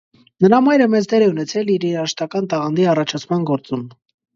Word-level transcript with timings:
Նրա 0.45 0.59
մայրը 0.67 0.87
մեծ 0.93 1.09
դեր 1.11 1.27
է 1.27 1.29
ունեցել 1.35 1.71
իր 1.75 1.87
երաժշտական 1.91 2.51
տաղանդի 2.57 2.93
առաջացման 2.99 3.51
գործում։ 3.57 3.91